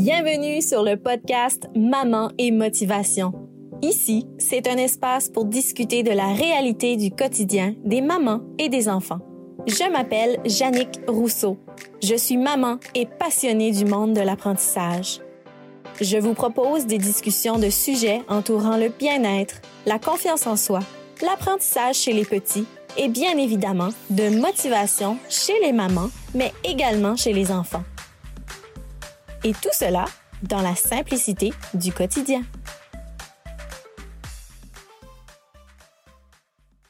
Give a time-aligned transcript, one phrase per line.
[0.00, 3.32] Bienvenue sur le podcast Maman et Motivation.
[3.82, 8.88] Ici, c'est un espace pour discuter de la réalité du quotidien des mamans et des
[8.88, 9.18] enfants.
[9.66, 11.58] Je m'appelle Jannick Rousseau.
[12.00, 15.18] Je suis maman et passionnée du monde de l'apprentissage.
[16.00, 20.78] Je vous propose des discussions de sujets entourant le bien-être, la confiance en soi,
[21.22, 27.32] l'apprentissage chez les petits et bien évidemment de motivation chez les mamans, mais également chez
[27.32, 27.82] les enfants.
[29.48, 30.04] Et tout cela
[30.42, 32.42] dans la simplicité du quotidien.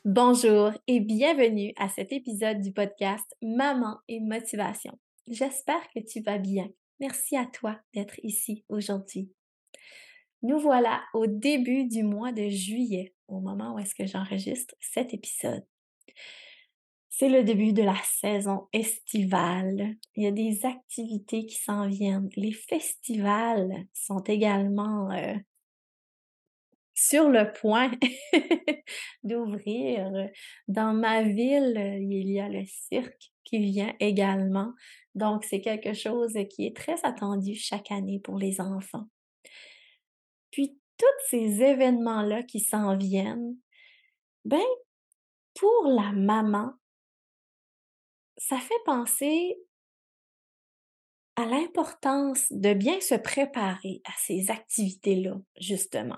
[0.04, 4.98] Bonjour et bienvenue à cet épisode du podcast Maman et Motivation.
[5.28, 6.68] J'espère que tu vas bien.
[6.98, 9.30] Merci à toi d'être ici aujourd'hui.
[10.42, 15.14] Nous voilà au début du mois de juillet, au moment où est-ce que j'enregistre cet
[15.14, 15.64] épisode.
[17.18, 19.96] C'est le début de la saison estivale.
[20.14, 22.28] Il y a des activités qui s'en viennent.
[22.36, 25.34] Les festivals sont également euh,
[26.94, 27.90] sur le point
[29.24, 30.12] d'ouvrir.
[30.68, 34.72] Dans ma ville, il y a le cirque qui vient également.
[35.16, 39.08] Donc, c'est quelque chose qui est très attendu chaque année pour les enfants.
[40.52, 43.56] Puis, tous ces événements-là qui s'en viennent,
[44.44, 44.62] ben,
[45.56, 46.74] pour la maman,
[48.48, 49.58] ça fait penser
[51.36, 56.16] à l'importance de bien se préparer à ces activités-là, justement.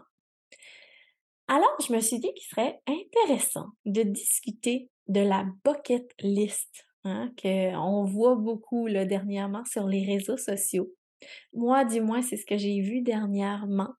[1.48, 7.33] Alors, je me suis dit qu'il serait intéressant de discuter de la bucket list, hein,
[7.42, 10.89] qu'on voit beaucoup dernièrement sur les réseaux sociaux.
[11.53, 13.91] Moi, du moins, c'est ce que j'ai vu dernièrement.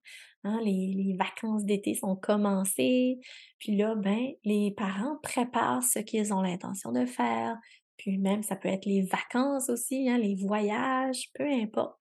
[0.44, 3.20] Hein, les, les, vacances d'été sont commencées,
[3.60, 7.56] puis là, ben, les parents préparent ce qu'ils ont l'intention de faire,
[7.96, 11.98] puis même, ça peut être les vacances aussi, hein, les voyages, peu importe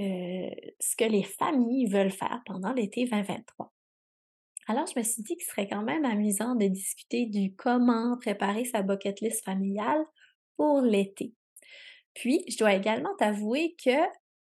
[0.00, 3.72] euh, ce que les familles veulent faire pendant l'été 2023.
[4.66, 8.64] Alors, je me suis dit qu'il serait quand même amusant de discuter du comment préparer
[8.64, 10.02] sa bucket list familiale
[10.56, 11.34] pour l'été.
[12.14, 13.98] Puis, je dois également t'avouer que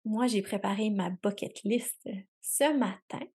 [0.05, 2.07] moi, j'ai préparé ma bucket list
[2.41, 3.25] ce matin.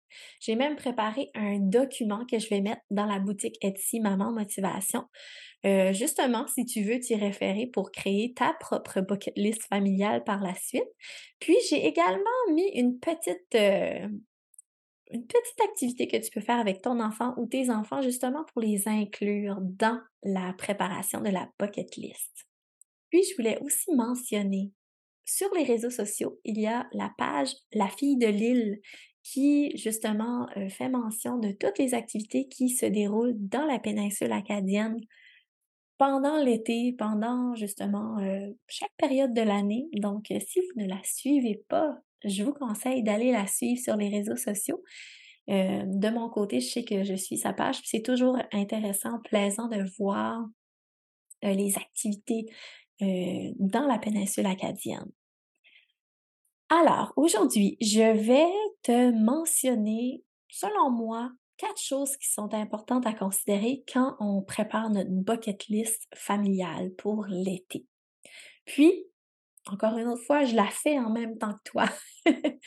[0.41, 5.05] J'ai même préparé un document que je vais mettre dans la boutique Etsy Maman Motivation.
[5.65, 10.43] Euh, justement, si tu veux t'y référer pour créer ta propre bucket list familiale par
[10.43, 10.89] la suite.
[11.39, 14.09] Puis, j'ai également mis une petite, euh,
[15.13, 18.61] une petite activité que tu peux faire avec ton enfant ou tes enfants justement pour
[18.61, 22.47] les inclure dans la préparation de la bucket list.
[23.11, 24.73] Puis, je voulais aussi mentionner
[25.27, 28.81] sur les réseaux sociaux, il y a la page La fille de l'île
[29.25, 34.31] qui justement euh, fait mention de toutes les activités qui se déroulent dans la péninsule
[34.31, 34.97] acadienne
[35.99, 39.89] pendant l'été, pendant justement euh, chaque période de l'année.
[39.95, 43.97] Donc, euh, si vous ne la suivez pas, je vous conseille d'aller la suivre sur
[43.97, 44.83] les réseaux sociaux.
[45.49, 47.81] de mon côté, je sais que je suis sa page.
[47.85, 50.45] C'est toujours intéressant, plaisant de voir
[51.43, 52.47] les activités
[53.01, 55.11] dans la péninsule acadienne.
[56.69, 58.51] Alors, aujourd'hui, je vais
[58.83, 65.11] te mentionner, selon moi, quatre choses qui sont importantes à considérer quand on prépare notre
[65.11, 67.87] bucket list familiale pour l'été.
[68.65, 69.07] Puis,
[69.67, 71.85] encore une autre fois, je la fais en même temps que toi.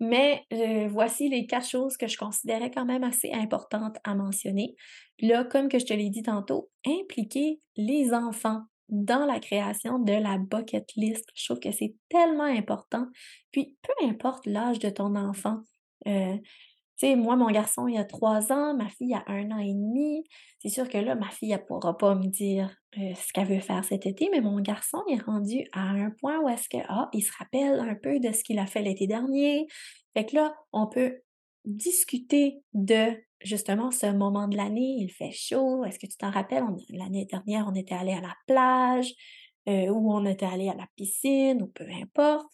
[0.00, 4.74] Mais euh, voici les quatre choses que je considérais quand même assez importantes à mentionner.
[5.20, 8.62] Là, comme que je te l'ai dit tantôt, impliquer les enfants
[8.92, 11.26] dans la création de la bucket list.
[11.34, 13.06] Je trouve que c'est tellement important.
[13.50, 15.62] Puis, peu importe l'âge de ton enfant,
[16.06, 19.58] euh, tu sais, moi, mon garçon, il a trois ans, ma fille a un an
[19.58, 20.24] et demi.
[20.58, 23.48] C'est sûr que là, ma fille, elle ne pourra pas me dire euh, ce qu'elle
[23.48, 26.76] veut faire cet été, mais mon garçon est rendu à un point où est-ce que,
[26.88, 29.66] ah, il se rappelle un peu de ce qu'il a fait l'été dernier.
[30.14, 31.22] Fait que là, on peut
[31.64, 35.84] discuter de justement ce moment de l'année, il fait chaud.
[35.84, 36.64] Est-ce que tu t'en rappelles?
[36.90, 39.12] L'année dernière, on était allé à la plage
[39.68, 42.46] euh, ou on était allé à la piscine ou peu importe.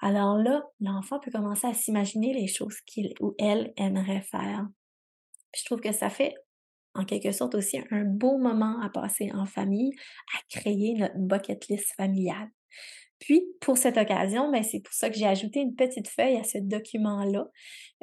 [0.00, 4.66] Alors là, l'enfant peut commencer à s'imaginer les choses qu'il ou elle aimerait faire.
[5.54, 6.34] je trouve que ça fait
[6.94, 9.92] en quelque sorte aussi un beau moment à passer en famille,
[10.34, 12.48] à créer notre bucket list familiale.
[13.18, 16.44] Puis, pour cette occasion, ben, c'est pour ça que j'ai ajouté une petite feuille à
[16.44, 17.46] ce document-là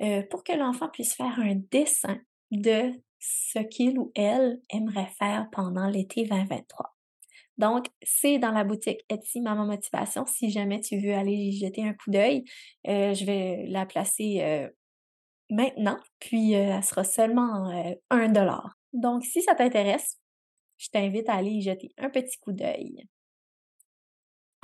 [0.01, 2.19] euh, pour que l'enfant puisse faire un dessin
[2.51, 6.95] de ce qu'il ou elle aimerait faire pendant l'été 2023.
[7.57, 10.25] Donc, c'est dans la boutique Etsy Maman Motivation.
[10.25, 12.43] Si jamais tu veux aller y jeter un coup d'œil,
[12.87, 14.67] euh, je vais la placer euh,
[15.51, 17.71] maintenant, puis elle sera seulement
[18.09, 18.75] un dollar.
[18.91, 20.19] Donc, si ça t'intéresse,
[20.77, 23.07] je t'invite à aller y jeter un petit coup d'œil.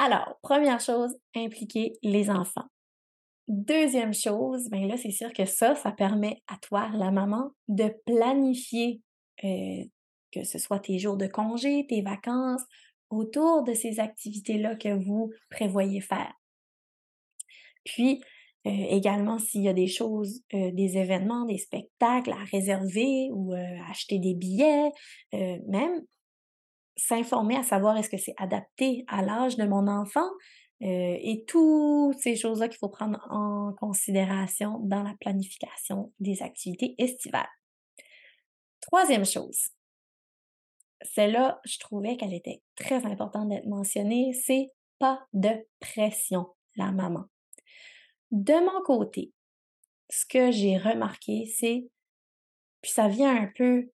[0.02, 2.64] Alors, première chose, impliquer les enfants.
[3.50, 7.94] Deuxième chose, ben là, c'est sûr que ça, ça permet à toi, la maman, de
[8.06, 9.02] planifier
[9.44, 9.84] euh,
[10.32, 12.62] que ce soit tes jours de congé, tes vacances,
[13.10, 16.34] autour de ces activités-là que vous prévoyez faire.
[17.84, 18.22] Puis,
[18.68, 23.54] euh, également, s'il y a des choses, euh, des événements, des spectacles à réserver ou
[23.90, 24.92] acheter des billets,
[25.34, 26.06] même
[27.00, 30.28] s'informer à savoir est-ce que c'est adapté à l'âge de mon enfant,
[30.82, 36.96] euh, et toutes ces choses-là qu'il faut prendre en considération dans la planification des activités
[36.98, 37.50] estivales.
[38.80, 39.72] Troisième chose,
[41.02, 45.50] celle-là, je trouvais qu'elle était très importante d'être mentionnée, c'est pas de
[45.80, 47.26] pression, la maman.
[48.32, 49.34] De mon côté,
[50.10, 51.90] ce que j'ai remarqué, c'est,
[52.82, 53.90] puis ça vient un peu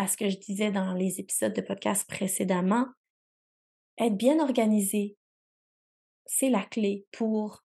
[0.00, 2.86] à ce que je disais dans les épisodes de podcast précédemment,
[3.98, 5.18] être bien organisé,
[6.24, 7.62] c'est la clé pour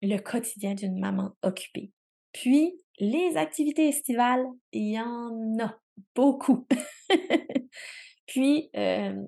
[0.00, 1.92] le quotidien d'une maman occupée.
[2.32, 5.78] Puis, les activités estivales, il y en a
[6.14, 6.66] beaucoup.
[8.26, 9.22] Puis, euh,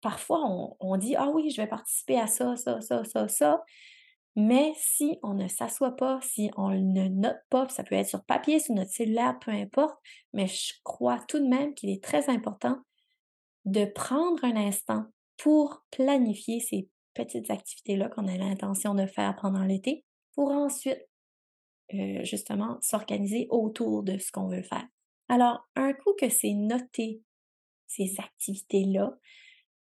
[0.00, 3.62] parfois, on, dit, ah oui, je vais participer à ça, ça, ça, ça, ça.
[4.36, 8.24] Mais si on ne s'assoit pas, si on ne note pas, ça peut être sur
[8.24, 9.96] papier, sur notre cellulaire, peu importe,
[10.32, 12.78] mais je crois tout de même qu'il est très important
[13.64, 15.04] de prendre un instant
[15.36, 20.04] pour planifier ces petites activités-là qu'on a l'intention de faire pendant l'été
[20.34, 20.98] pour ensuite,
[21.94, 24.86] euh, justement, s'organiser autour de ce qu'on veut faire.
[25.28, 27.22] Alors, un coup que c'est noté,
[27.86, 29.16] ces activités-là,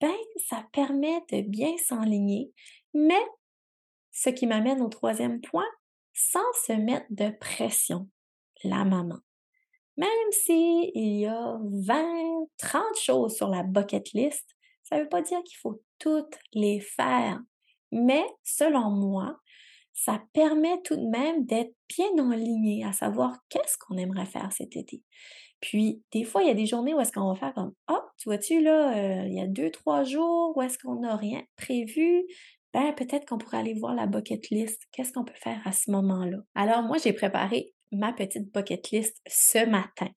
[0.00, 0.14] ben,
[0.48, 2.52] ça permet de bien s'enligner,
[2.94, 3.20] mais
[4.18, 5.68] ce qui m'amène au troisième point,
[6.12, 8.08] sans se mettre de pression,
[8.64, 9.18] la maman.
[9.96, 14.44] Même s'il y a 20, 30 choses sur la bucket list,
[14.82, 17.38] ça ne veut pas dire qu'il faut toutes les faire.
[17.92, 19.38] Mais selon moi,
[19.92, 24.50] ça permet tout de même d'être bien en ligne, à savoir qu'est-ce qu'on aimerait faire
[24.52, 25.02] cet été.
[25.60, 28.04] Puis, des fois, il y a des journées où est-ce qu'on va faire comme Ah,
[28.16, 31.42] tu vois-tu, là, euh, il y a deux, trois jours où est-ce qu'on n'a rien
[31.56, 32.24] prévu.
[32.74, 34.82] Ben, peut-être qu'on pourrait aller voir la bucket list.
[34.92, 36.38] Qu'est-ce qu'on peut faire à ce moment-là?
[36.54, 40.10] Alors, moi, j'ai préparé ma petite bucket list ce matin.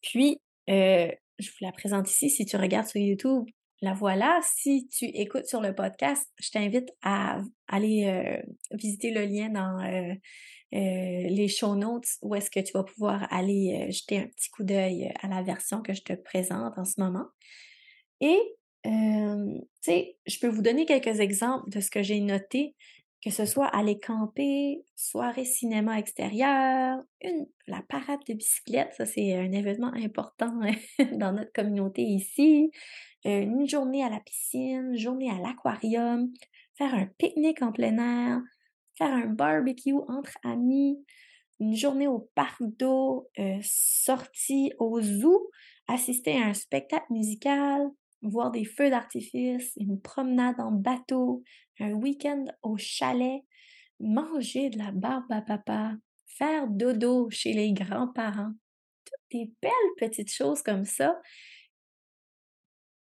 [0.00, 0.38] Puis,
[0.68, 2.30] euh, je vous la présente ici.
[2.30, 3.44] Si tu regardes sur YouTube,
[3.82, 4.38] la voilà.
[4.42, 8.42] Si tu écoutes sur le podcast, je t'invite à aller euh,
[8.72, 10.14] visiter le lien dans euh,
[10.72, 15.12] les show notes où est-ce que tu vas pouvoir aller jeter un petit coup d'œil
[15.20, 17.26] à la version que je te présente en ce moment.
[18.20, 18.38] Et,
[18.84, 22.74] je peux vous donner quelques exemples de ce que j'ai noté
[23.22, 29.36] que ce soit aller camper, soirée cinéma extérieur, une, la parade de bicyclette, ça c'est
[29.36, 30.58] un événement important
[31.12, 32.70] dans notre communauté ici,
[33.26, 36.32] euh, une journée à la piscine, une journée à l'aquarium,
[36.78, 38.40] faire un pique-nique en plein air,
[38.96, 41.04] faire un barbecue entre amis,
[41.58, 45.50] une journée au parc d'eau, euh, sortie au zoo,
[45.88, 47.90] assister à un spectacle musical,
[48.22, 51.42] voir des feux d'artifice, une promenade en bateau,
[51.78, 53.42] un week-end au chalet,
[53.98, 55.94] manger de la barbe à papa,
[56.26, 58.52] faire dodo chez les grands-parents.
[59.04, 61.20] Toutes des belles petites choses comme ça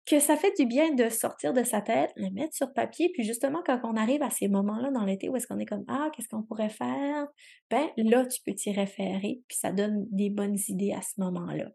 [0.08, 3.25] que ça fait du bien de sortir de sa tête, le mettre sur papier, puis
[3.25, 6.08] justement, quand on arrive à ces moments-là dans l'été où est-ce qu'on est comme Ah,
[6.15, 7.27] qu'est-ce qu'on pourrait faire?
[7.70, 11.67] Ben là, tu peux t'y référer, puis ça donne des bonnes idées à ce moment-là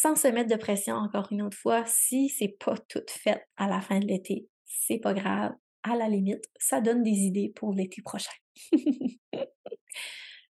[0.00, 3.68] sans se mettre de pression encore une autre fois, si c'est pas tout fait à
[3.68, 5.52] la fin de l'été, c'est pas grave.
[5.82, 8.32] À la limite, ça donne des idées pour l'été prochain.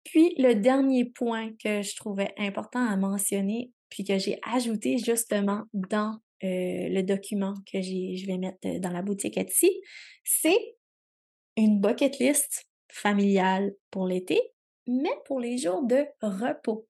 [0.04, 5.64] puis le dernier point que je trouvais important à mentionner, puis que j'ai ajouté justement
[5.74, 9.70] dans euh, le document que je vais mettre dans la boutique Etsy,
[10.24, 10.76] c'est
[11.58, 14.40] une bucket list familiale pour l'été,
[14.86, 16.86] mais pour les jours de repos.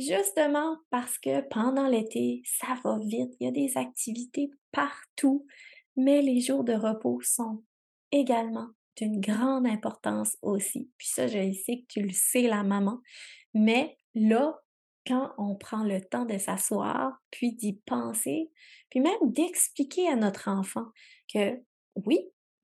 [0.00, 5.46] Justement parce que pendant l'été, ça va vite, il y a des activités partout,
[5.96, 7.62] mais les jours de repos sont
[8.10, 10.90] également d'une grande importance aussi.
[10.96, 13.00] Puis ça, je sais que tu le sais, la maman,
[13.52, 14.58] mais là,
[15.06, 18.50] quand on prend le temps de s'asseoir, puis d'y penser,
[18.90, 20.86] puis même d'expliquer à notre enfant
[21.32, 21.60] que
[21.94, 22.20] oui,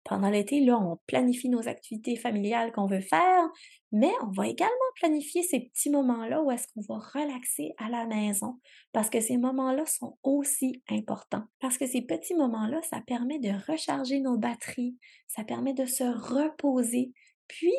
[0.06, 3.48] pendant l'été, là, on planifie nos activités familiales qu'on veut faire,
[3.90, 8.06] mais on va également planifier ces petits moments-là où est-ce qu'on va relaxer à la
[8.06, 8.60] maison,
[8.92, 11.44] parce que ces moments-là sont aussi importants.
[11.60, 14.96] Parce que ces petits moments-là, ça permet de recharger nos batteries,
[15.26, 17.12] ça permet de se reposer,
[17.48, 17.74] puis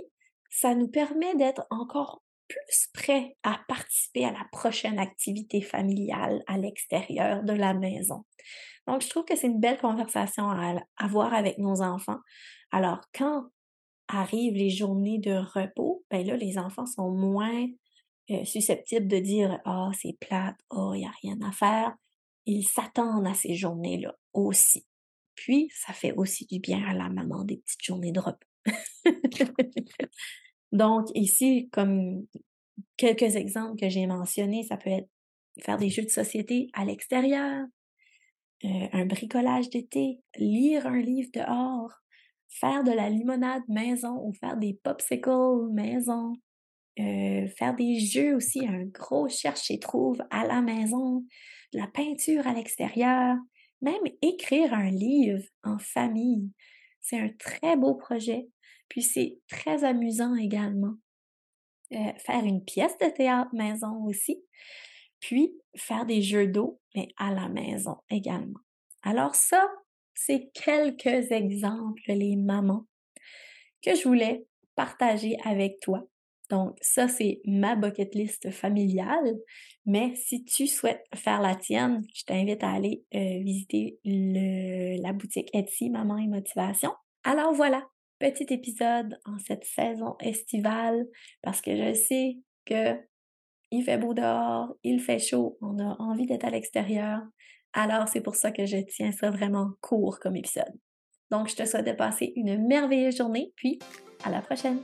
[0.49, 6.57] ça nous permet d'être encore plus prêts à participer à la prochaine activité familiale à
[6.57, 8.25] l'extérieur de la maison.
[8.87, 12.19] Donc, je trouve que c'est une belle conversation à avoir avec nos enfants.
[12.71, 13.45] Alors, quand
[14.07, 17.67] arrivent les journées de repos, ben là, les enfants sont moins
[18.29, 21.93] euh, susceptibles de dire Ah, c'est plate, oh, il n'y a rien à faire.
[22.45, 24.85] Ils s'attendent à ces journées-là aussi.
[25.35, 28.47] Puis, ça fait aussi du bien à la maman des petites journées de repos.
[30.71, 32.25] Donc, ici, comme
[32.97, 35.09] quelques exemples que j'ai mentionnés, ça peut être
[35.61, 37.65] faire des jeux de société à l'extérieur,
[38.65, 41.93] euh, un bricolage d'été, lire un livre dehors,
[42.49, 46.33] faire de la limonade maison ou faire des popsicles maison,
[46.99, 51.23] euh, faire des jeux aussi, un gros cherche et trouve à la maison,
[51.73, 53.35] de la peinture à l'extérieur,
[53.81, 56.49] même écrire un livre en famille.
[57.09, 58.49] C'est un très beau projet,
[58.89, 60.95] puis c'est très amusant également.
[61.93, 64.43] Euh, faire une pièce de théâtre maison aussi,
[65.21, 68.59] puis faire des jeux d'eau, mais à la maison également.
[69.03, 69.65] Alors ça,
[70.15, 72.85] c'est quelques exemples, les mamans,
[73.81, 74.45] que je voulais
[74.75, 76.05] partager avec toi.
[76.49, 79.35] Donc, ça, c'est ma bucket list familiale.
[79.85, 85.49] Mais si tu souhaites faire la tienne, je t'invite à aller euh, visiter la boutique
[85.53, 86.91] Etsy Maman et Motivation.
[87.23, 87.85] Alors voilà,
[88.19, 91.05] petit épisode en cette saison estivale
[91.41, 92.95] parce que je sais que
[93.69, 97.21] il fait beau dehors, il fait chaud, on a envie d'être à l'extérieur.
[97.73, 100.73] Alors, c'est pour ça que je tiens ça vraiment court comme épisode.
[101.31, 103.77] Donc, je te souhaite de passer une merveilleuse journée, puis
[104.23, 104.79] à la prochaine.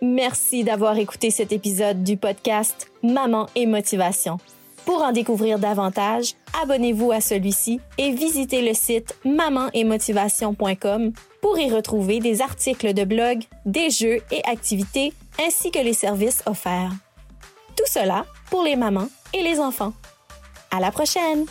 [0.00, 4.38] Merci d'avoir écouté cet épisode du podcast Maman et Motivation.
[4.84, 11.12] Pour en découvrir davantage, abonnez-vous à celui-ci et visitez le site mamanetmotivation.com
[11.42, 15.12] pour y retrouver des articles de blog, des jeux et activités
[15.44, 16.92] ainsi que les services offerts.
[17.76, 19.92] Tout cela pour les mamans et les enfants.
[20.70, 21.44] À la prochaine!